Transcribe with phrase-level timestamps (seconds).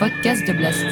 [0.00, 0.86] podcast de Blast.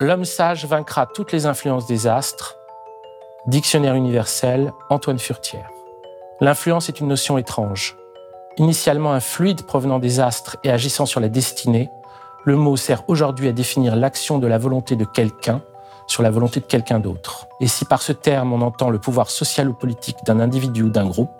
[0.00, 2.56] L'homme sage vaincra toutes les influences des astres.
[3.46, 5.70] Dictionnaire universel, Antoine Furtière.
[6.40, 7.96] L'influence est une notion étrange.
[8.56, 11.88] Initialement un fluide provenant des astres et agissant sur la destinée,
[12.44, 15.62] le mot sert aujourd'hui à définir l'action de la volonté de quelqu'un
[16.08, 17.46] sur la volonté de quelqu'un d'autre.
[17.60, 20.90] Et si par ce terme on entend le pouvoir social ou politique d'un individu ou
[20.90, 21.30] d'un groupe,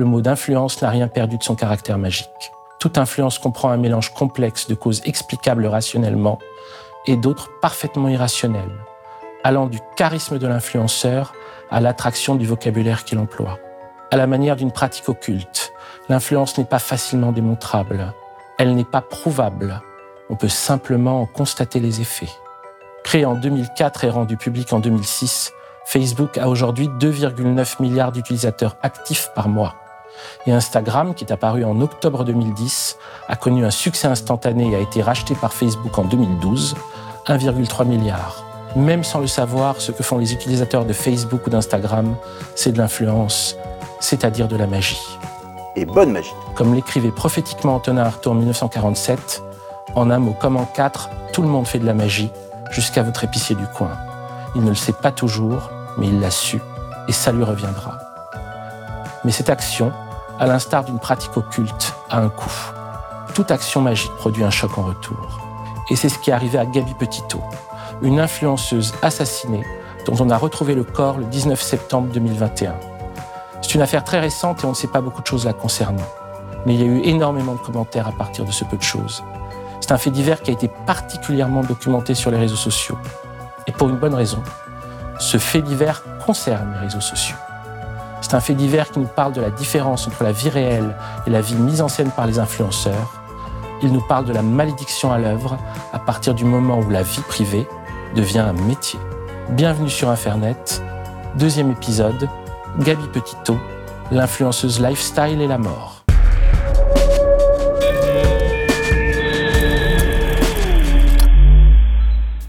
[0.00, 2.52] le mot d'influence n'a rien perdu de son caractère magique.
[2.78, 6.38] Toute influence comprend un mélange complexe de causes explicables rationnellement
[7.06, 8.78] et d'autres parfaitement irrationnelles,
[9.44, 11.34] allant du charisme de l'influenceur
[11.70, 13.58] à l'attraction du vocabulaire qu'il emploie.
[14.10, 15.72] À la manière d'une pratique occulte,
[16.08, 18.14] l'influence n'est pas facilement démontrable,
[18.58, 19.82] elle n'est pas prouvable,
[20.30, 22.30] on peut simplement en constater les effets.
[23.04, 25.52] Créé en 2004 et rendu public en 2006,
[25.84, 29.74] Facebook a aujourd'hui 2,9 milliards d'utilisateurs actifs par mois.
[30.46, 32.96] Et Instagram, qui est apparu en octobre 2010,
[33.28, 36.76] a connu un succès instantané et a été racheté par Facebook en 2012,
[37.26, 38.44] 1,3 milliard.
[38.76, 42.14] Même sans le savoir, ce que font les utilisateurs de Facebook ou d'Instagram,
[42.54, 43.56] c'est de l'influence,
[43.98, 45.18] c'est-à-dire de la magie.
[45.76, 46.32] Et bonne magie.
[46.54, 49.42] Comme l'écrivait prophétiquement Antonin Artaud en 1947,
[49.94, 52.30] en un mot comme en quatre, tout le monde fait de la magie,
[52.70, 53.90] jusqu'à votre épicier du coin.
[54.54, 56.60] Il ne le sait pas toujours, mais il l'a su,
[57.08, 57.98] et ça lui reviendra.
[59.24, 59.92] Mais cette action,
[60.40, 62.72] à l'instar d'une pratique occulte, a un coût.
[63.34, 65.38] Toute action magique produit un choc en retour.
[65.90, 67.42] Et c'est ce qui est arrivé à Gabi Petito,
[68.00, 69.62] une influenceuse assassinée
[70.06, 72.74] dont on a retrouvé le corps le 19 septembre 2021.
[73.60, 76.08] C'est une affaire très récente et on ne sait pas beaucoup de choses la concernant.
[76.64, 79.22] Mais il y a eu énormément de commentaires à partir de ce peu de choses.
[79.82, 82.96] C'est un fait divers qui a été particulièrement documenté sur les réseaux sociaux.
[83.66, 84.42] Et pour une bonne raison.
[85.18, 87.36] Ce fait divers concerne les réseaux sociaux.
[88.20, 91.30] C'est un fait divers qui nous parle de la différence entre la vie réelle et
[91.30, 93.22] la vie mise en scène par les influenceurs.
[93.82, 95.56] Il nous parle de la malédiction à l'œuvre
[95.92, 97.66] à partir du moment où la vie privée
[98.14, 99.00] devient un métier.
[99.50, 100.82] Bienvenue sur Internet,
[101.36, 102.28] deuxième épisode,
[102.80, 103.56] Gabi Petito,
[104.12, 105.99] l'influenceuse lifestyle et la mort.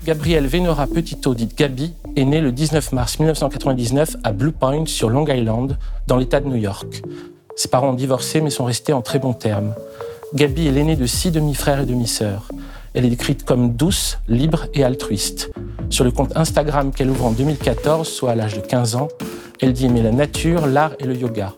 [0.03, 5.11] Gabrielle Venora Petito, dite Gabi, est née le 19 mars 1999 à Blue Point, sur
[5.11, 7.03] Long Island, dans l'État de New York.
[7.55, 9.75] Ses parents ont divorcé mais sont restés en très bons termes.
[10.33, 12.47] Gabi est l'aînée de six demi-frères et demi-sœurs.
[12.95, 15.51] Elle est décrite comme douce, libre et altruiste.
[15.91, 19.07] Sur le compte Instagram qu'elle ouvre en 2014, soit à l'âge de 15 ans,
[19.61, 21.53] elle dit aimer la nature, l'art et le yoga.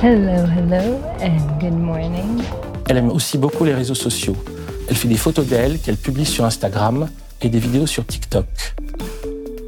[0.00, 2.42] Hello, hello, and good morning.
[2.88, 4.36] Elle aime aussi beaucoup les réseaux sociaux.
[4.88, 7.08] Elle fait des photos d'elle qu'elle publie sur Instagram
[7.42, 8.46] et des vidéos sur TikTok.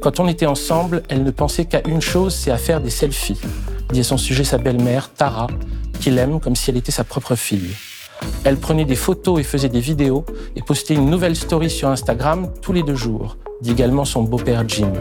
[0.01, 3.39] Quand on était ensemble, elle ne pensait qu'à une chose, c'est à faire des selfies,
[3.91, 5.47] dit à son sujet sa belle-mère, Tara,
[5.99, 7.75] qu'il aime comme si elle était sa propre fille.
[8.43, 10.25] Elle prenait des photos et faisait des vidéos
[10.55, 14.67] et postait une nouvelle story sur Instagram tous les deux jours, dit également son beau-père
[14.67, 14.91] Jim.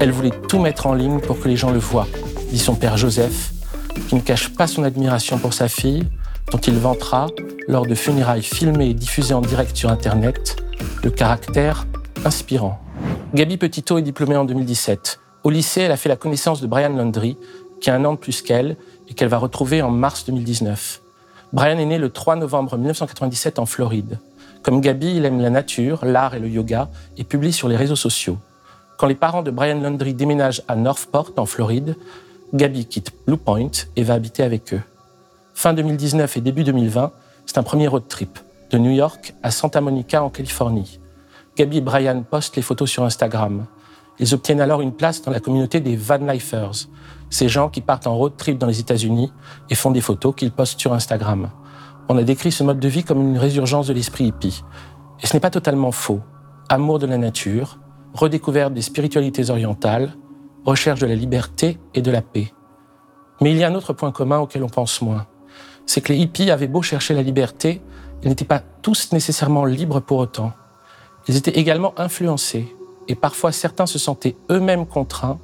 [0.00, 2.08] Elle voulait tout mettre en ligne pour que les gens le voient,
[2.50, 3.52] dit son père Joseph,
[4.08, 6.04] qui ne cache pas son admiration pour sa fille,
[6.52, 7.26] dont il vantera,
[7.68, 10.56] lors de funérailles filmées et diffusées en direct sur Internet,
[11.04, 11.86] le caractère
[12.24, 12.80] inspirant.
[13.34, 15.20] Gabi Petito est diplômée en 2017.
[15.42, 17.36] Au lycée, elle a fait la connaissance de Brian Landry,
[17.82, 18.78] qui a un an de plus qu'elle
[19.10, 21.02] et qu'elle va retrouver en mars 2019.
[21.52, 24.18] Brian est né le 3 novembre 1997 en Floride.
[24.62, 26.88] Comme Gabi, il aime la nature, l'art et le yoga
[27.18, 28.38] et publie sur les réseaux sociaux.
[28.96, 31.96] Quand les parents de Brian Landry déménagent à Northport, en Floride,
[32.54, 34.80] Gabi quitte Blue Point et va habiter avec eux.
[35.52, 37.12] Fin 2019 et début 2020,
[37.44, 38.38] c'est un premier road trip
[38.70, 41.00] de New York à Santa Monica en Californie.
[41.56, 43.66] Gabi et Brian postent les photos sur Instagram.
[44.18, 46.88] Ils obtiennent alors une place dans la communauté des Van Lifers,
[47.30, 49.32] ces gens qui partent en road trip dans les États-Unis
[49.70, 51.50] et font des photos qu'ils postent sur Instagram.
[52.08, 54.62] On a décrit ce mode de vie comme une résurgence de l'esprit hippie.
[55.22, 56.20] Et ce n'est pas totalement faux.
[56.68, 57.78] Amour de la nature,
[58.12, 60.14] redécouverte des spiritualités orientales,
[60.64, 62.52] recherche de la liberté et de la paix.
[63.40, 65.26] Mais il y a un autre point commun auquel on pense moins.
[65.86, 67.82] C'est que les hippies avaient beau chercher la liberté,
[68.24, 70.52] ils n'étaient pas tous nécessairement libres pour autant.
[71.28, 72.74] Ils étaient également influencés,
[73.06, 75.38] et parfois certains se sentaient eux-mêmes contraints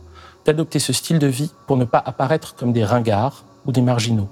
[0.46, 4.28] d'adopter ce style de vie pour ne pas apparaître comme des ringards ou des marginaux.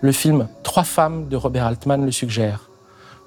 [0.00, 2.68] Le film Trois femmes de Robert Altman le suggère.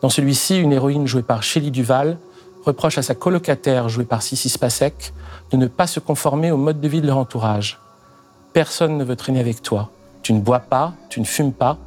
[0.01, 2.17] Dans celui-ci, une héroïne jouée par Shelley Duval
[2.65, 5.13] reproche à sa colocataire jouée par Sissy Spacek
[5.51, 7.79] de ne pas se conformer au mode de vie de leur entourage.
[8.51, 9.89] Personne ne veut traîner avec toi.
[10.21, 11.77] Tu ne bois pas, tu ne fumes pas,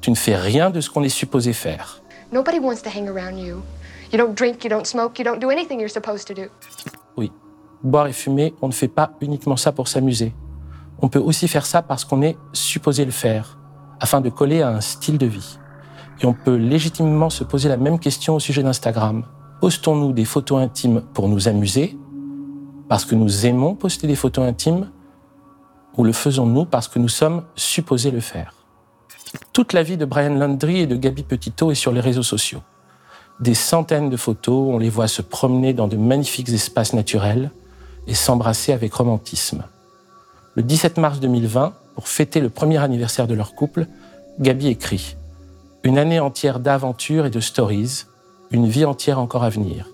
[0.00, 2.00] tu ne fais rien de ce qu'on est supposé faire.
[2.34, 3.62] Nobody wants to hang around you.
[4.10, 6.50] You don't drink, you don't smoke, you don't do anything you're supposed to do.
[7.16, 7.30] Oui,
[7.84, 10.34] boire et fumer, on ne fait pas uniquement ça pour s'amuser.
[11.00, 13.56] On peut aussi faire ça parce qu'on est supposé le faire,
[14.00, 15.60] afin de coller à un style de vie.
[16.20, 19.22] Et on peut légitimement se poser la même question au sujet d'Instagram.
[19.60, 21.96] Postons-nous des photos intimes pour nous amuser,
[22.88, 24.90] parce que nous aimons poster des photos intimes,
[25.96, 28.63] ou le faisons-nous parce que nous sommes supposés le faire?
[29.52, 32.60] Toute la vie de Brian Landry et de Gabi Petito est sur les réseaux sociaux.
[33.40, 37.50] Des centaines de photos, on les voit se promener dans de magnifiques espaces naturels
[38.06, 39.64] et s'embrasser avec romantisme.
[40.54, 43.86] Le 17 mars 2020, pour fêter le premier anniversaire de leur couple,
[44.40, 45.16] Gabi écrit
[45.82, 48.04] Une année entière d'aventures et de stories,
[48.50, 49.88] une vie entière encore à venir.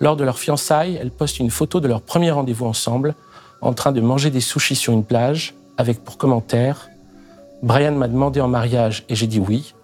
[0.00, 3.14] Lors de leur fiançailles, elle poste une photo de leur premier rendez-vous ensemble,
[3.60, 6.88] en train de manger des sushis sur une plage, avec pour commentaire
[7.62, 9.74] Brian m'a demandé en mariage et j'ai dit oui.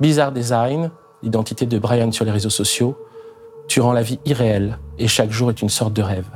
[0.00, 0.90] Bizarre design,
[1.22, 2.96] l'identité de Brian sur les réseaux sociaux.
[3.68, 6.28] Tu rends la vie irréelle et chaque jour est une sorte de rêve.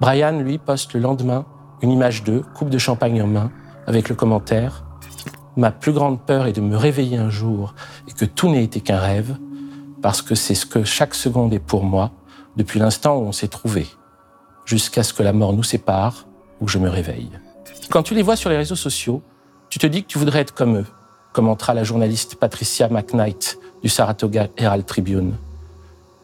[0.00, 1.44] Brian, lui, poste le lendemain
[1.82, 3.50] une image d'eux, coupe de champagne en main,
[3.86, 4.84] avec le commentaire
[5.56, 7.74] Ma plus grande peur est de me réveiller un jour
[8.08, 9.36] et que tout n'ait été qu'un rêve,
[10.02, 12.10] parce que c'est ce que chaque seconde est pour moi,
[12.56, 13.86] depuis l'instant où on s'est trouvé,
[14.64, 16.26] jusqu'à ce que la mort nous sépare
[16.60, 17.30] ou je me réveille.
[17.90, 19.22] Quand tu les vois sur les réseaux sociaux,
[19.74, 20.86] tu te dis que tu voudrais être comme eux,
[21.32, 25.34] commentera la journaliste Patricia McKnight du Saratoga Herald Tribune.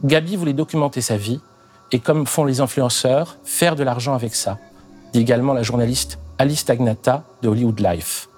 [0.05, 1.41] Gabi voulait documenter sa vie
[1.91, 4.59] et, comme font les influenceurs, faire de l'argent avec ça,
[5.13, 8.29] dit également la journaliste Alice Tagnata de Hollywood Life.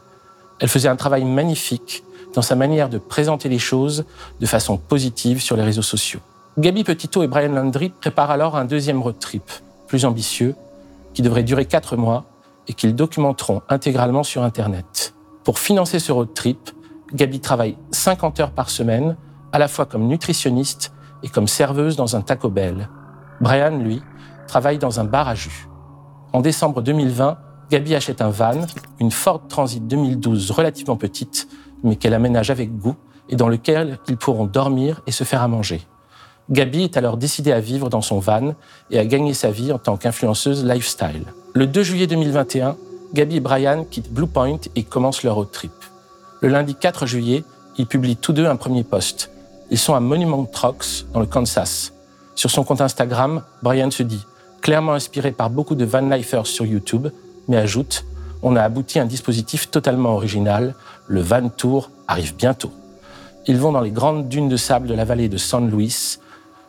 [0.61, 4.07] Elle faisait un travail magnifique dans sa manière de présenter les choses
[4.41, 6.21] de façon positive sur les réseaux sociaux.
[6.57, 9.45] Gabi Petito et Brian Landry préparent alors un deuxième road trip,
[9.89, 10.55] plus ambitieux,
[11.13, 12.25] qui devrait durer quatre mois
[12.69, 15.15] et qu'ils documenteront intégralement sur Internet.
[15.45, 16.71] Pour financer ce road trip,
[17.13, 19.17] Gabi travaille 50 heures par semaine,
[19.53, 20.93] à la fois comme nutritionniste
[21.23, 22.89] et comme serveuse dans un Taco Bell.
[23.41, 24.03] Brian, lui,
[24.47, 25.69] travaille dans un bar à jus.
[26.33, 27.39] En décembre 2020,
[27.71, 28.63] Gabi achète un van,
[29.01, 31.49] une Ford Transit 2012 relativement petite,
[31.83, 32.97] mais qu'elle aménage avec goût
[33.29, 35.83] et dans lequel ils pourront dormir et se faire à manger.
[36.51, 38.55] Gabi est alors décidée à vivre dans son van
[38.91, 41.25] et à gagner sa vie en tant qu'influenceuse lifestyle.
[41.55, 42.79] Le 2 juillet 2021,
[43.13, 45.73] Gabi et Brian quittent Blue Point et commencent leur road trip.
[46.41, 47.45] Le lundi 4 juillet,
[47.77, 49.31] ils publient tous deux un premier post.
[49.71, 51.93] Ils sont à Monument Trucks, dans le Kansas.
[52.37, 54.25] Sur son compte Instagram, Brian se dit,
[54.63, 57.09] clairement inspiré par beaucoup de van lifers sur YouTube,
[57.49, 58.07] mais ajoute,
[58.43, 60.75] on a abouti à un dispositif totalement original,
[61.07, 62.73] le Van Tour arrive bientôt.
[63.47, 66.19] Ils vont dans les grandes dunes de sable de la vallée de San Luis,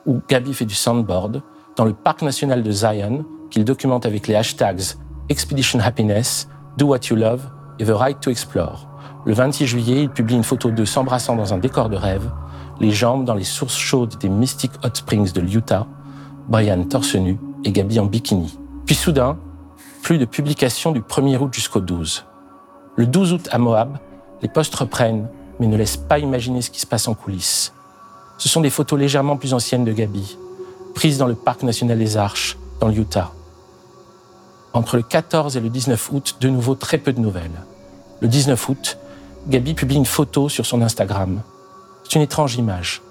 [0.05, 1.41] où Gabi fait du sandboard,
[1.75, 4.95] dans le parc national de Zion, qu'il documente avec les hashtags
[5.29, 6.47] Expedition Happiness,
[6.77, 7.41] Do What You Love
[7.79, 8.87] et The Right to Explore.
[9.25, 12.29] Le 26 juillet, il publie une photo d'eux s'embrassant dans un décor de rêve,
[12.79, 15.87] les jambes dans les sources chaudes des Mystic Hot Springs de l'Utah,
[16.47, 18.59] Brian torse nu et Gabi en bikini.
[18.85, 19.37] Puis soudain,
[20.01, 22.25] plus de publications du 1er août jusqu'au 12.
[22.97, 23.97] Le 12 août à Moab,
[24.41, 25.29] les postes reprennent,
[25.59, 27.73] mais ne laissent pas imaginer ce qui se passe en coulisses.
[28.37, 30.37] Ce sont des photos légèrement plus anciennes de Gabi,
[30.93, 33.31] prises dans le parc national des Arches, dans l'Utah.
[34.73, 37.61] Entre le 14 et le 19 août, de nouveau très peu de nouvelles.
[38.21, 38.97] Le 19 août,
[39.47, 41.41] Gabi publie une photo sur son Instagram.
[42.03, 43.01] C'est une étrange image.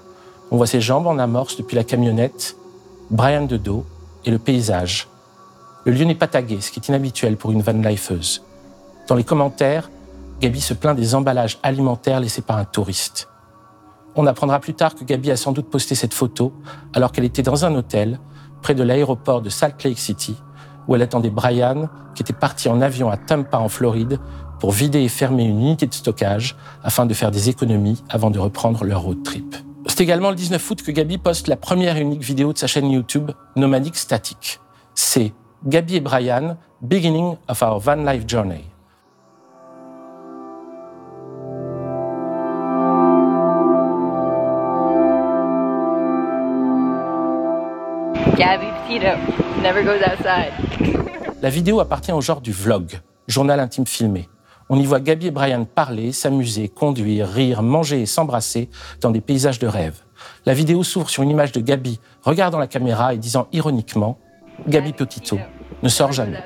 [0.51, 2.55] On voit ses jambes en amorce depuis la camionnette,
[3.11, 3.85] Brian de dos
[4.25, 5.07] et le paysage.
[5.85, 8.43] Le lieu n'est pas tagué, ce qui est inhabituel pour une van lifeuse.
[9.07, 9.89] Dans les commentaires,
[10.39, 13.27] Gabi se plaint des emballages alimentaires laissés par un touriste.
[14.15, 16.53] On apprendra plus tard que Gabi a sans doute posté cette photo
[16.93, 18.19] alors qu'elle était dans un hôtel
[18.61, 20.35] près de l'aéroport de Salt Lake City
[20.87, 24.19] où elle attendait Brian qui était parti en avion à Tampa en Floride
[24.59, 28.39] pour vider et fermer une unité de stockage afin de faire des économies avant de
[28.39, 29.55] reprendre leur road trip.
[29.87, 32.67] C'est également le 19 août que Gabi poste la première et unique vidéo de sa
[32.67, 34.59] chaîne YouTube Nomadic Static.
[34.95, 35.33] C'est
[35.65, 38.72] Gabi et Brian, Beginning of Our Van Life Journey.
[48.43, 49.15] Gabby Petito
[49.61, 50.51] never goes outside.
[51.41, 54.27] La vidéo appartient au genre du vlog, journal intime filmé.
[54.67, 58.69] On y voit Gabi et Brian parler, s'amuser, conduire, rire, manger et s'embrasser
[58.99, 60.01] dans des paysages de rêve.
[60.45, 64.19] La vidéo s'ouvre sur une image de Gabi regardant la caméra et disant ironiquement
[64.67, 65.39] Gabi Petito
[65.81, 66.43] ne sort jamais.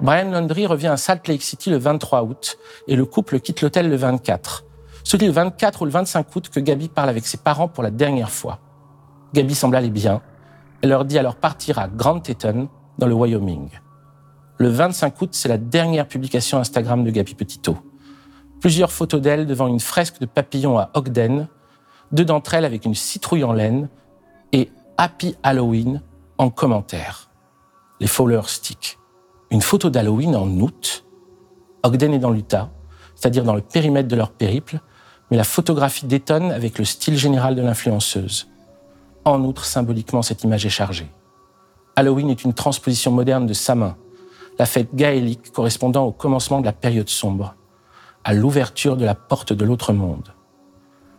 [0.00, 2.58] Brian Landry revient à Salt Lake City le 23 août
[2.88, 4.64] et le couple quitte l'hôtel le 24.
[5.04, 7.68] Ce qui est le 24 ou le 25 août que Gabi parle avec ses parents
[7.68, 8.58] pour la dernière fois.
[9.32, 10.20] Gabi semble aller bien,
[10.82, 13.68] elle leur dit alors partir à Grand Teton, dans le Wyoming.
[14.58, 17.76] Le 25 août, c'est la dernière publication Instagram de Gabi Petito.
[18.60, 21.48] Plusieurs photos d'elle devant une fresque de papillons à Ogden,
[22.12, 23.88] deux d'entre elles avec une citrouille en laine
[24.52, 26.02] et Happy Halloween
[26.38, 27.30] en commentaire.
[27.98, 28.98] Les followers stick.
[29.50, 31.04] Une photo d'Halloween en août.
[31.82, 32.70] Ogden est dans l'Utah,
[33.14, 34.78] c'est-à-dire dans le périmètre de leur périple,
[35.30, 38.51] mais la photographie détonne avec le style général de l'influenceuse.
[39.24, 41.10] En outre, symboliquement, cette image est chargée.
[41.96, 43.96] Halloween est une transposition moderne de Samin,
[44.58, 47.54] la fête gaélique correspondant au commencement de la période sombre,
[48.24, 50.34] à l'ouverture de la porte de l'autre monde.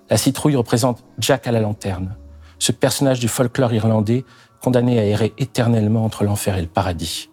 [0.09, 2.17] La citrouille représente Jack à la lanterne,
[2.59, 4.25] ce personnage du folklore irlandais
[4.61, 7.29] condamné à errer éternellement entre l'enfer et le paradis.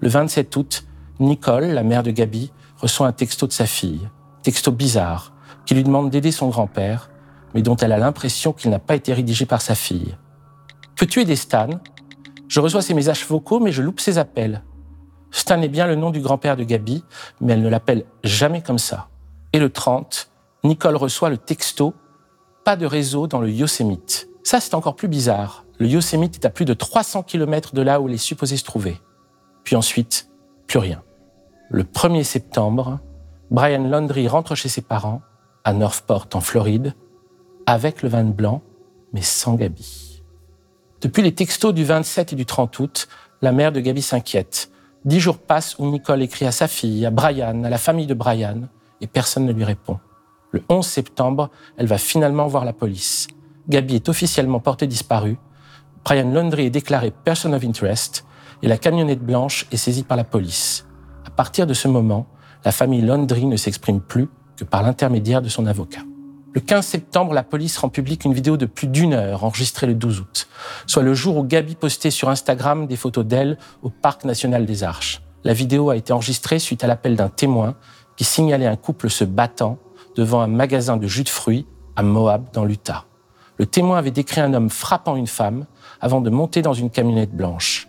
[0.00, 0.84] Le 27 août,
[1.18, 4.08] Nicole, la mère de Gabi, reçoit un texto de sa fille,
[4.42, 5.32] texto bizarre,
[5.64, 7.10] qui lui demande d'aider son grand-père,
[7.56, 10.14] mais dont elle a l'impression qu'il n'a pas été rédigé par sa fille.
[10.94, 11.70] Peux-tu aider Stan
[12.48, 14.62] Je reçois ses messages vocaux, mais je loupe ses appels.
[15.30, 17.02] Stan est bien le nom du grand-père de Gabi,
[17.40, 19.08] mais elle ne l'appelle jamais comme ça.
[19.54, 20.30] Et le 30,
[20.64, 21.94] Nicole reçoit le texto
[22.62, 24.28] Pas de réseau dans le Yosemite.
[24.44, 25.64] Ça, c'est encore plus bizarre.
[25.78, 28.64] Le Yosemite est à plus de 300 km de là où il est supposé se
[28.64, 29.00] trouver.
[29.64, 30.28] Puis ensuite,
[30.66, 31.02] plus rien.
[31.70, 33.00] Le 1er septembre,
[33.50, 35.22] Brian Laundrie rentre chez ses parents,
[35.64, 36.94] à Northport, en Floride,
[37.66, 38.62] avec le vin blanc,
[39.12, 40.22] mais sans Gabi.
[41.00, 43.08] Depuis les textos du 27 et du 30 août,
[43.42, 44.70] la mère de Gabi s'inquiète.
[45.04, 48.14] Dix jours passent où Nicole écrit à sa fille, à Brian, à la famille de
[48.14, 48.62] Brian,
[49.00, 49.98] et personne ne lui répond.
[50.52, 53.28] Le 11 septembre, elle va finalement voir la police.
[53.68, 55.36] Gabi est officiellement portée disparue.
[56.04, 58.24] Brian Laundrie est déclaré person of interest
[58.62, 60.86] et la camionnette blanche est saisie par la police.
[61.24, 62.26] À partir de ce moment,
[62.64, 66.02] la famille Laundrie ne s'exprime plus que par l'intermédiaire de son avocat.
[66.56, 69.92] Le 15 septembre, la police rend publique une vidéo de plus d'une heure enregistrée le
[69.92, 70.48] 12 août,
[70.86, 74.82] soit le jour où Gabi postait sur Instagram des photos d'elle au Parc national des
[74.82, 75.20] Arches.
[75.44, 77.74] La vidéo a été enregistrée suite à l'appel d'un témoin
[78.16, 79.76] qui signalait un couple se battant
[80.16, 83.04] devant un magasin de jus de fruits à Moab, dans l'Utah.
[83.58, 85.66] Le témoin avait décrit un homme frappant une femme
[86.00, 87.86] avant de monter dans une camionnette blanche.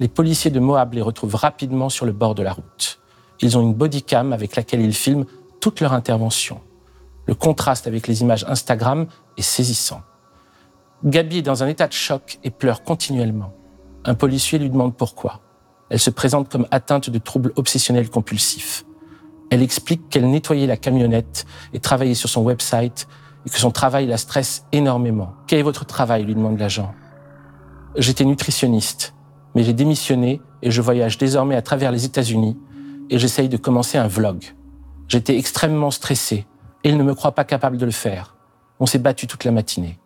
[0.00, 3.00] Les policiers de Moab les retrouvent rapidement sur le bord de la route.
[3.40, 5.24] Ils ont une bodycam avec laquelle ils filment
[5.62, 6.60] toute leur intervention.
[7.26, 10.02] Le contraste avec les images Instagram est saisissant.
[11.04, 13.52] Gabi est dans un état de choc et pleure continuellement.
[14.04, 15.40] Un policier lui demande pourquoi.
[15.90, 18.84] Elle se présente comme atteinte de troubles obsessionnels compulsifs.
[19.50, 23.06] Elle explique qu'elle nettoyait la camionnette et travaillait sur son website
[23.46, 25.34] et que son travail la stresse énormément.
[25.46, 26.24] Quel est votre travail?
[26.24, 26.94] lui demande l'agent.
[27.96, 29.14] J'étais nutritionniste,
[29.54, 32.56] mais j'ai démissionné et je voyage désormais à travers les États-Unis
[33.10, 34.54] et j'essaye de commencer un vlog.
[35.08, 36.46] J'étais extrêmement stressé
[36.84, 38.36] et il ne me croit pas capable de le faire.
[38.80, 39.98] On s'est battu toute la matinée.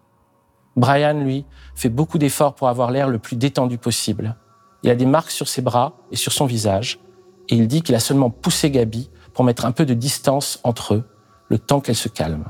[0.77, 4.37] Brian, lui, fait beaucoup d'efforts pour avoir l'air le plus détendu possible.
[4.83, 7.01] Il a des marques sur ses bras et sur son visage
[7.49, 10.95] et il dit qu'il a seulement poussé Gabi pour mettre un peu de distance entre
[10.95, 11.05] eux,
[11.49, 12.45] le temps qu'elle se calme.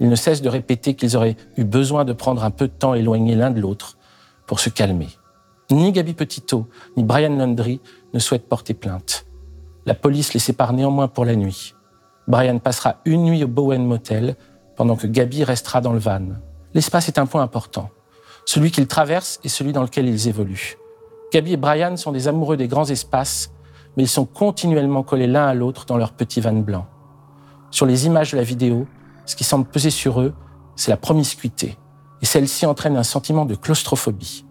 [0.00, 2.94] Il ne cesse de répéter qu'ils auraient eu besoin de prendre un peu de temps
[2.94, 3.98] éloigné l'un de l'autre
[4.46, 5.08] pour se calmer.
[5.70, 7.80] Ni Gabi Petito, ni Brian Landry
[8.14, 9.26] ne souhaitent porter plainte.
[9.86, 11.74] La police les sépare néanmoins pour la nuit.
[12.30, 14.36] Brian passera une nuit au Bowen Motel
[14.76, 16.28] pendant que Gabi restera dans le van.
[16.74, 17.90] L'espace est un point important.
[18.46, 20.76] Celui qu'ils traversent et celui dans lequel ils évoluent.
[21.32, 23.50] Gabi et Brian sont des amoureux des grands espaces,
[23.96, 26.86] mais ils sont continuellement collés l'un à l'autre dans leur petit van blanc.
[27.72, 28.86] Sur les images de la vidéo,
[29.26, 30.32] ce qui semble peser sur eux,
[30.76, 31.76] c'est la promiscuité.
[32.22, 34.44] Et celle-ci entraîne un sentiment de claustrophobie.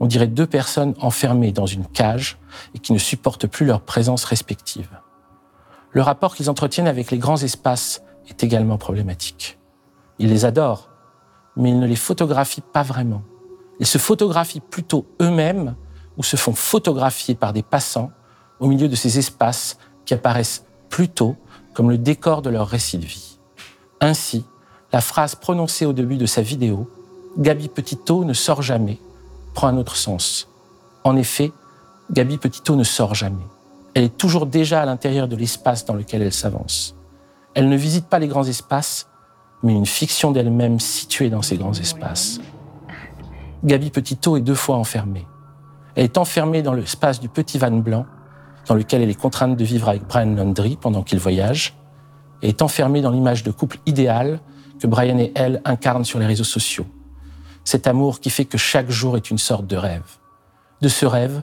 [0.00, 2.38] On dirait deux personnes enfermées dans une cage
[2.74, 4.88] et qui ne supportent plus leur présence respective.
[5.92, 9.58] Le rapport qu'ils entretiennent avec les grands espaces est également problématique.
[10.18, 10.88] Ils les adorent,
[11.56, 13.22] mais ils ne les photographient pas vraiment.
[13.78, 15.74] Ils se photographient plutôt eux-mêmes
[16.16, 18.10] ou se font photographier par des passants
[18.60, 21.36] au milieu de ces espaces qui apparaissent plutôt
[21.74, 23.38] comme le décor de leur récit de vie.
[24.00, 24.44] Ainsi,
[24.92, 26.88] la phrase prononcée au début de sa vidéo,
[27.38, 28.98] Gabi Petito ne sort jamais,
[29.54, 30.48] prend un autre sens.
[31.04, 31.50] En effet,
[32.10, 33.44] Gabi Petito ne sort jamais.
[33.94, 36.96] Elle est toujours déjà à l'intérieur de l'espace dans lequel elle s'avance.
[37.54, 39.08] Elle ne visite pas les grands espaces,
[39.62, 42.40] mais une fiction d'elle-même située dans ces grands espaces.
[43.64, 45.26] Gabi Petito est deux fois enfermée.
[45.94, 48.06] Elle est enfermée dans l'espace du petit van blanc,
[48.66, 51.74] dans lequel elle est contrainte de vivre avec Brian Landry pendant qu'il voyage,
[52.40, 54.40] et est enfermée dans l'image de couple idéal
[54.80, 56.86] que Brian et elle incarnent sur les réseaux sociaux.
[57.64, 60.18] Cet amour qui fait que chaque jour est une sorte de rêve.
[60.80, 61.42] De ce rêve,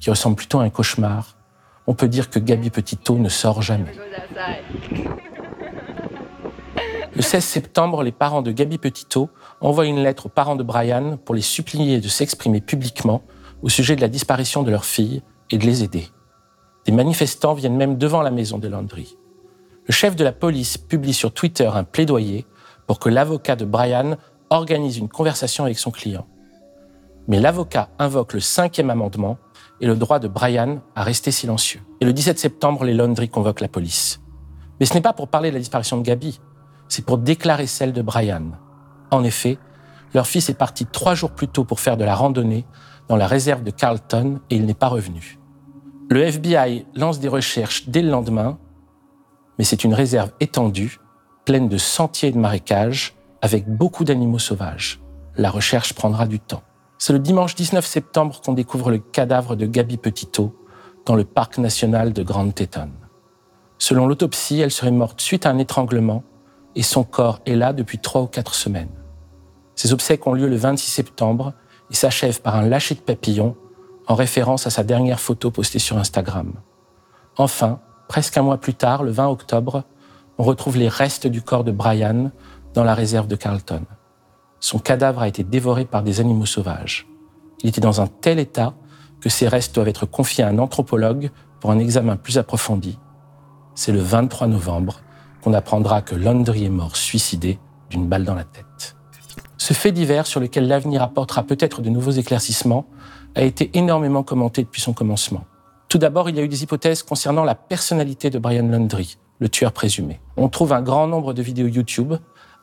[0.00, 1.36] qui ressemble plutôt à un cauchemar,
[1.90, 3.92] on peut dire que Gabi Petito ne sort jamais.
[7.16, 9.28] Le 16 septembre, les parents de Gabi Petito
[9.60, 13.22] envoient une lettre aux parents de Brian pour les supplier de s'exprimer publiquement
[13.62, 16.08] au sujet de la disparition de leur fille et de les aider.
[16.86, 19.18] Des manifestants viennent même devant la maison de Landry
[19.90, 22.46] le chef de la police publie sur Twitter un plaidoyer
[22.86, 24.16] pour que l'avocat de Brian
[24.48, 26.28] organise une conversation avec son client.
[27.26, 29.36] Mais l'avocat invoque le cinquième amendement
[29.80, 31.80] et le droit de Brian à rester silencieux.
[32.00, 34.20] Et le 17 septembre, les Laundry convoquent la police.
[34.78, 36.40] Mais ce n'est pas pour parler de la disparition de Gabi.
[36.88, 38.50] c'est pour déclarer celle de Brian.
[39.10, 39.58] En effet,
[40.14, 42.66] leur fils est parti trois jours plus tôt pour faire de la randonnée
[43.08, 45.38] dans la réserve de Carlton et il n'est pas revenu.
[46.08, 48.58] Le FBI lance des recherches dès le lendemain,
[49.58, 50.98] mais c'est une réserve étendue,
[51.44, 55.00] pleine de sentiers et de marécages, avec beaucoup d'animaux sauvages.
[55.36, 56.62] La recherche prendra du temps.
[57.02, 60.54] C'est le dimanche 19 septembre qu'on découvre le cadavre de Gabi Petito
[61.06, 62.90] dans le parc national de Grand Teton.
[63.78, 66.24] Selon l'autopsie, elle serait morte suite à un étranglement
[66.74, 68.92] et son corps est là depuis trois ou quatre semaines.
[69.76, 71.54] Ses obsèques ont lieu le 26 septembre
[71.90, 73.56] et s'achèvent par un lâcher de papillon
[74.06, 76.52] en référence à sa dernière photo postée sur Instagram.
[77.38, 79.84] Enfin, presque un mois plus tard, le 20 octobre,
[80.36, 82.30] on retrouve les restes du corps de Brian
[82.74, 83.86] dans la réserve de Carlton.
[84.60, 87.08] Son cadavre a été dévoré par des animaux sauvages.
[87.62, 88.74] Il était dans un tel état
[89.20, 92.98] que ses restes doivent être confiés à un anthropologue pour un examen plus approfondi.
[93.74, 95.00] C'est le 23 novembre
[95.42, 98.96] qu'on apprendra que Landry est mort suicidé d'une balle dans la tête.
[99.56, 102.86] Ce fait divers sur lequel l'avenir apportera peut-être de nouveaux éclaircissements
[103.34, 105.44] a été énormément commenté depuis son commencement.
[105.88, 109.48] Tout d'abord, il y a eu des hypothèses concernant la personnalité de Brian Landry, le
[109.48, 110.20] tueur présumé.
[110.36, 112.14] On trouve un grand nombre de vidéos YouTube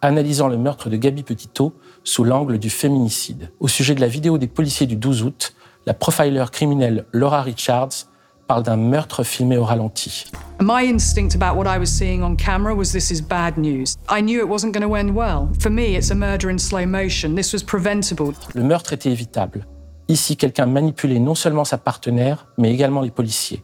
[0.01, 1.73] analysant le meurtre de Gabi Petito
[2.03, 3.51] sous l'angle du féminicide.
[3.59, 5.53] Au sujet de la vidéo des policiers du 12 août,
[5.85, 8.07] la profiler criminelle Laura Richards
[8.47, 10.25] parle d'un meurtre filmé au ralenti.
[10.61, 13.97] My instinct about what I was seeing on camera was this is bad news.
[14.09, 15.49] I knew it wasn't going to end well.
[15.59, 17.35] For me, it's a murder in slow motion.
[17.35, 18.33] This was preventable.
[18.55, 19.65] Le meurtre était évitable.
[20.07, 23.63] Ici, quelqu'un manipulait non seulement sa partenaire, mais également les policiers.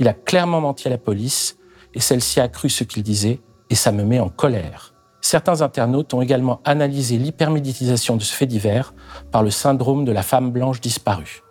[0.00, 1.56] Il a clairement menti à la police,
[1.94, 4.94] et celle-ci a cru ce qu'il disait, et ça me met en colère.
[5.30, 8.94] Certains internautes ont également analysé l'hypermédiatisation de ce fait divers
[9.30, 11.42] par le syndrome de la femme blanche disparue.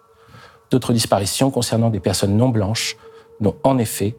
[0.72, 2.98] D'autres disparitions concernant des personnes non blanches
[3.40, 4.18] n'ont en effet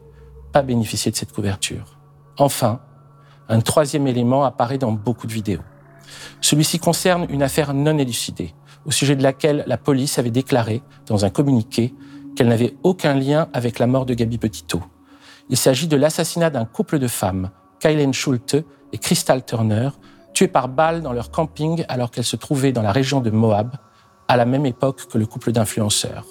[0.53, 1.99] pas bénéficié de cette couverture.
[2.37, 2.79] Enfin,
[3.49, 5.59] un troisième élément apparaît dans beaucoup de vidéos.
[6.39, 8.53] Celui-ci concerne une affaire non élucidée,
[8.85, 11.93] au sujet de laquelle la police avait déclaré, dans un communiqué,
[12.37, 14.81] qu'elle n'avait aucun lien avec la mort de Gabi Petito.
[15.49, 17.49] Il s'agit de l'assassinat d'un couple de femmes,
[17.81, 19.89] Kylen Schulte et Crystal Turner,
[20.33, 23.75] tuées par balle dans leur camping alors qu'elles se trouvaient dans la région de Moab,
[24.27, 26.25] à la même époque que le couple d'influenceurs.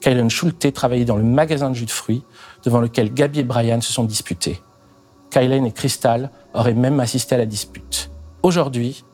[0.00, 2.24] Kylen Schulte travaillait dans le magasin de jus de fruits
[2.64, 4.60] devant lequel Gabi et Brian se sont disputés.
[5.30, 8.10] Kylen et Crystal auraient même assisté à la dispute.
[8.42, 9.04] Aujourd'hui,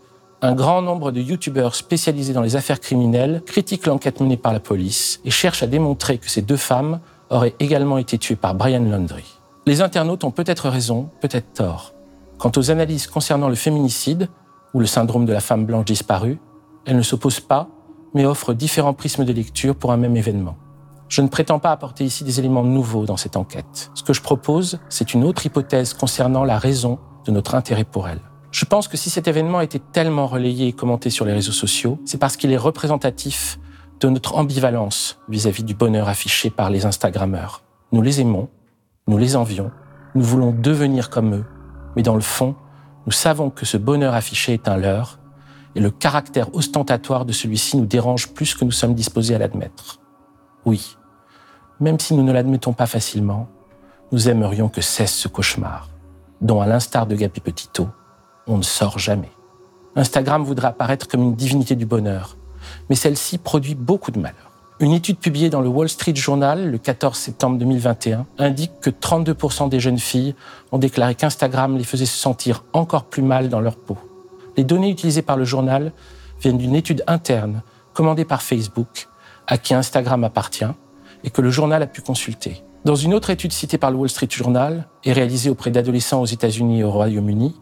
[0.43, 4.61] un grand nombre de youtubeurs spécialisés dans les affaires criminelles critiquent l'enquête menée par la
[4.61, 8.85] police et cherchent à démontrer que ces deux femmes auraient également été tuées par Brian
[8.85, 9.41] Laundrie.
[9.67, 11.96] Les internautes ont peut-être raison, peut-être tort.
[12.39, 14.29] Quant aux analyses concernant le féminicide
[14.75, 16.39] ou le syndrome de la femme blanche disparue,
[16.85, 17.69] elles ne s'opposent pas,
[18.15, 20.57] mais offrent différents prismes de lecture pour un même événement.
[21.09, 23.91] Je ne prétends pas apporter ici des éléments nouveaux dans cette enquête.
[23.95, 28.09] Ce que je propose, c'est une autre hypothèse concernant la raison de notre intérêt pour
[28.09, 28.21] elle.
[28.51, 31.99] Je pense que si cet événement été tellement relayé et commenté sur les réseaux sociaux,
[32.05, 33.59] c'est parce qu'il est représentatif
[34.01, 37.63] de notre ambivalence vis-à-vis du bonheur affiché par les Instagrammeurs.
[37.93, 38.49] Nous les aimons,
[39.07, 39.71] nous les envions,
[40.15, 41.45] nous voulons devenir comme eux,
[41.97, 42.55] mais dans le fond,
[43.07, 45.19] nous savons que ce bonheur affiché est un leurre,
[45.75, 49.99] et le caractère ostentatoire de celui-ci nous dérange plus que nous sommes disposés à l'admettre.
[50.65, 50.97] Oui,
[51.81, 53.49] même si nous ne l'admettons pas facilement,
[54.13, 55.91] nous aimerions que cesse ce cauchemar,
[56.41, 57.89] dont, à l'instar de Gabi Petito,
[58.47, 59.31] on ne sort jamais.
[59.97, 62.37] Instagram voudrait apparaître comme une divinité du bonheur,
[62.89, 64.53] mais celle-ci produit beaucoup de malheur.
[64.79, 69.71] Une étude publiée dans le Wall Street Journal le 14 septembre 2021 indique que 32%
[69.71, 70.35] des jeunes filles
[70.71, 73.97] ont déclaré qu'Instagram les faisait se sentir encore plus mal dans leur peau.
[74.59, 75.93] Les données utilisées par le journal
[76.43, 77.63] viennent d'une étude interne
[77.95, 79.09] commandée par Facebook
[79.47, 80.67] à qui Instagram appartient
[81.25, 82.63] et que le journal a pu consulter.
[82.85, 86.27] Dans une autre étude citée par le Wall Street Journal et réalisée auprès d'adolescents aux
[86.27, 87.57] États-Unis et au Royaume-Uni,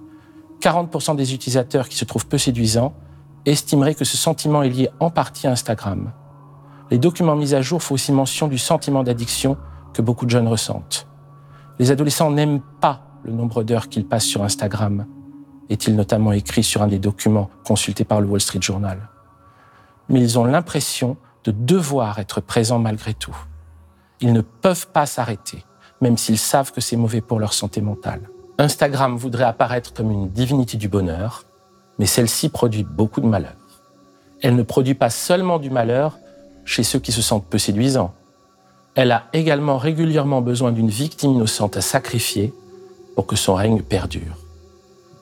[0.60, 2.92] 40% des utilisateurs qui se trouvent peu séduisants
[3.46, 6.10] estimeraient que ce sentiment est lié en partie à Instagram.
[6.90, 9.56] Les documents mis à jour font aussi mention du sentiment d'addiction
[9.92, 11.06] que beaucoup de jeunes ressentent.
[11.78, 15.06] Les adolescents n'aiment pas le nombre d'heures qu'ils passent sur Instagram,
[15.70, 19.08] est-il notamment écrit sur un des documents consultés par le Wall Street Journal.
[20.08, 23.36] Mais ils ont l'impression de devoir être présents malgré tout.
[24.20, 25.64] Ils ne peuvent pas s'arrêter,
[26.00, 28.28] même s'ils savent que c'est mauvais pour leur santé mentale.
[28.58, 31.44] Instagram voudrait apparaître comme une divinité du bonheur,
[31.98, 33.56] mais celle-ci produit beaucoup de malheur.
[34.42, 36.18] Elle ne produit pas seulement du malheur
[36.64, 38.14] chez ceux qui se sentent peu séduisants.
[38.94, 42.52] Elle a également régulièrement besoin d'une victime innocente à sacrifier
[43.14, 44.38] pour que son règne perdure.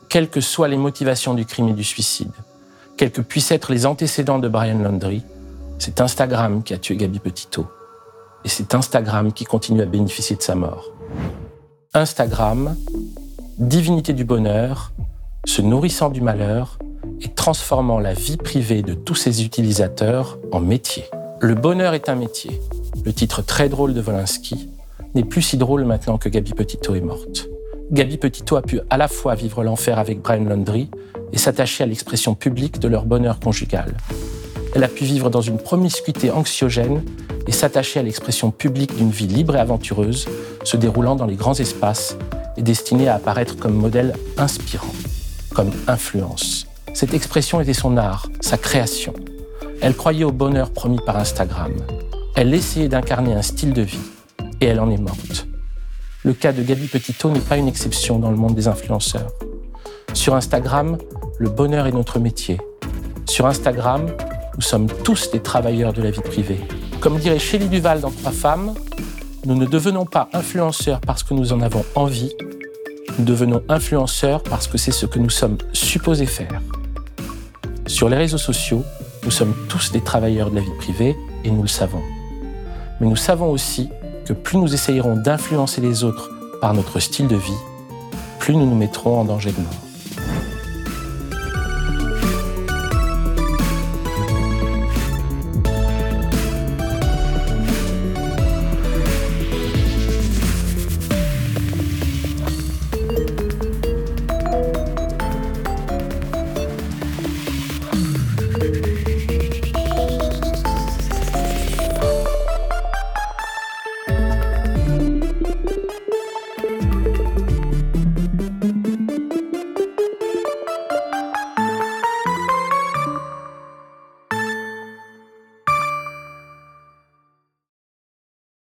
[0.09, 2.33] Quelles que soient les motivations du crime et du suicide,
[2.96, 5.24] quels que puissent être les antécédents de Brian Laundrie,
[5.78, 7.66] c'est Instagram qui a tué Gabi Petito.
[8.44, 10.90] Et c'est Instagram qui continue à bénéficier de sa mort.
[11.94, 12.76] Instagram,
[13.59, 14.92] divinité du bonheur,
[15.46, 16.78] se nourrissant du malheur
[17.20, 21.05] et transformant la vie privée de tous ses utilisateurs en métier.
[21.44, 22.61] Le bonheur est un métier.
[23.05, 24.68] Le titre très drôle de Volinsky
[25.16, 27.48] n'est plus si drôle maintenant que Gabi Petito est morte.
[27.90, 30.88] Gabi Petito a pu à la fois vivre l'enfer avec Brian Laundrie
[31.33, 33.96] et s'attacher à l'expression publique de leur bonheur conjugal.
[34.76, 37.02] Elle a pu vivre dans une promiscuité anxiogène
[37.48, 40.28] et s'attacher à l'expression publique d'une vie libre et aventureuse,
[40.62, 42.16] se déroulant dans les grands espaces
[42.57, 44.94] et destinée à apparaître comme modèle inspirant,
[45.52, 46.68] comme influence.
[46.94, 49.12] Cette expression était son art, sa création.
[49.84, 51.72] Elle croyait au bonheur promis par Instagram.
[52.36, 53.98] Elle essayait d'incarner un style de vie
[54.60, 55.48] et elle en est morte.
[56.22, 59.26] Le cas de Gabi Petito n'est pas une exception dans le monde des influenceurs.
[60.14, 60.98] Sur Instagram,
[61.38, 62.60] le bonheur est notre métier.
[63.28, 64.06] Sur Instagram,
[64.54, 66.60] nous sommes tous des travailleurs de la vie privée.
[67.00, 68.74] Comme dirait Shelley Duval dans Trois femmes,
[69.46, 72.32] nous ne devenons pas influenceurs parce que nous en avons envie,
[73.18, 76.60] nous devenons influenceurs parce que c'est ce que nous sommes supposés faire.
[77.88, 78.84] Sur les réseaux sociaux,
[79.24, 82.02] nous sommes tous des travailleurs de la vie privée et nous le savons.
[83.00, 83.88] Mais nous savons aussi
[84.24, 86.30] que plus nous essayerons d'influencer les autres
[86.61, 87.52] par notre style de vie,
[88.38, 89.91] plus nous nous mettrons en danger de mort.